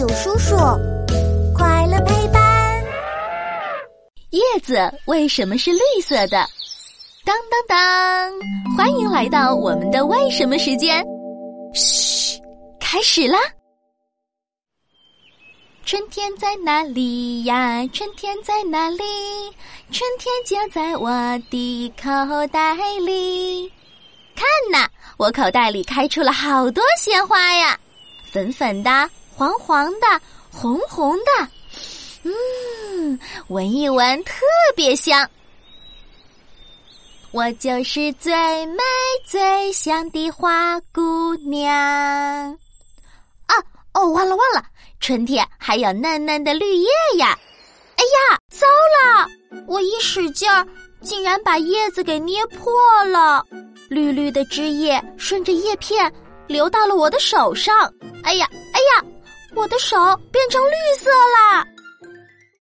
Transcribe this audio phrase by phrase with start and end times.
[0.00, 0.56] 友叔叔，
[1.54, 2.82] 快乐陪伴。
[4.30, 6.42] 叶子为什么是绿色的？
[7.22, 8.32] 当当当！
[8.78, 11.04] 欢迎来到我们的为什么时间。
[11.74, 12.40] 嘘，
[12.80, 13.38] 开始啦！
[15.84, 17.86] 春天在哪里呀？
[17.92, 19.04] 春天在哪里？
[19.92, 21.10] 春天就在我
[21.50, 23.70] 的口袋里。
[24.34, 24.88] 看呐，
[25.18, 27.78] 我口袋里开出了好多鲜花呀！
[28.32, 29.10] 粉粉的，
[29.40, 30.06] 黄黄的，
[30.52, 31.48] 红红的，
[32.24, 34.34] 嗯，闻一闻特
[34.76, 35.26] 别香。
[37.32, 38.82] 我就是最美
[39.24, 41.72] 最香的花姑娘。
[41.72, 43.56] 啊
[43.94, 44.62] 哦，忘了忘了，
[45.00, 47.34] 春天还有嫩嫩的绿叶呀！
[47.96, 49.26] 哎呀，糟了，
[49.66, 50.66] 我一使劲儿，
[51.00, 52.70] 竟然把叶子给捏破
[53.06, 53.42] 了，
[53.88, 56.12] 绿绿的枝叶顺着叶片
[56.46, 57.90] 流到了我的手上。
[58.22, 59.04] 哎呀，哎呀，
[59.54, 59.96] 我的手
[60.30, 61.64] 变成绿色了！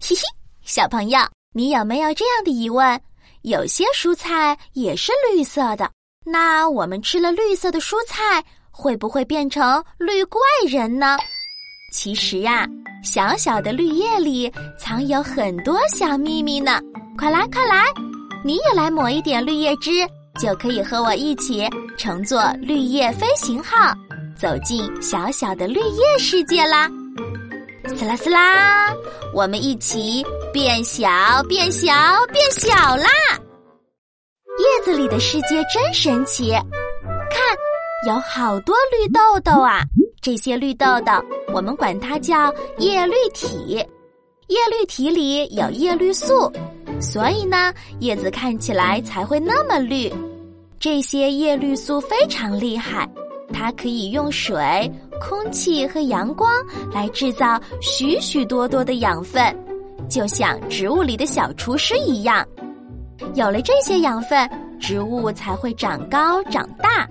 [0.00, 0.22] 嘻嘻，
[0.62, 1.18] 小朋友，
[1.52, 3.00] 你有没有这样的疑问？
[3.42, 5.90] 有些蔬菜也是绿色的，
[6.24, 11.18] 那我们吃了绿色的蔬菜，会不会变成绿怪人呢？
[11.92, 12.66] 其实呀，
[13.02, 16.80] 小小的绿叶里藏有很多小秘密呢！
[17.18, 17.84] 快来，快来，
[18.44, 19.90] 你也来抹一点绿叶汁，
[20.40, 21.68] 就可以和我一起
[21.98, 23.94] 乘坐绿叶飞行号。
[24.40, 26.90] 走进小小的绿叶世界啦！
[27.94, 28.90] 撕啦撕啦，
[29.34, 31.06] 我们一起变小
[31.46, 31.90] 变小
[32.32, 33.06] 变小啦！
[34.58, 39.82] 叶子里的世界真神奇，看，有好多绿豆豆啊！
[40.22, 41.12] 这些绿豆豆，
[41.52, 43.84] 我们管它叫叶绿体。
[44.48, 46.50] 叶绿体里有叶绿素，
[46.98, 50.10] 所以呢，叶子看起来才会那么绿。
[50.78, 53.06] 这些叶绿素非常厉害。
[53.60, 56.50] 它可以用水、空气和阳光
[56.94, 59.54] 来制造许许多多的养分，
[60.08, 62.42] 就像植物里的小厨师一样。
[63.34, 64.48] 有了这些养分，
[64.80, 67.06] 植物才会长高长大。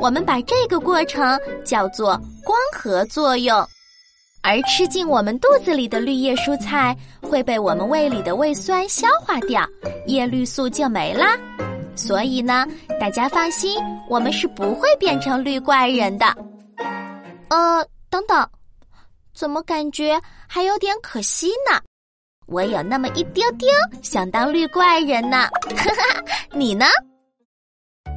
[0.00, 3.62] 我们把这个过程叫做光合作用。
[4.40, 9.62] 而吃进我们肚子里的绿叶蔬菜会被我们胃里的胃酸消化掉，
[10.06, 11.36] 叶绿素就没啦。
[11.94, 12.66] 所以呢，
[13.00, 16.26] 大家放心，我们是不会变成绿怪人的。
[17.48, 18.46] 呃，等等，
[19.34, 21.80] 怎么感觉还有点可惜呢？
[22.46, 23.66] 我有那么一丢丢
[24.02, 25.48] 想当绿怪人呢。
[25.74, 26.84] 哈哈，你呢？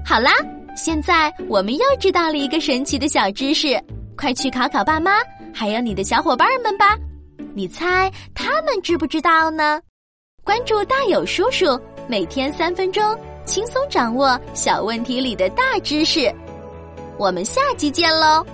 [0.05, 0.31] 好啦，
[0.75, 3.81] 现在我们又知道了一个神奇的小知识，
[4.17, 5.13] 快去考考爸妈，
[5.53, 6.97] 还有你的小伙伴们吧。
[7.55, 9.81] 你猜他们知不知道呢？
[10.43, 13.01] 关注大有叔叔，每天三分钟。
[13.45, 16.33] 轻松掌握小问题里的大知识，
[17.17, 18.45] 我们下集见喽。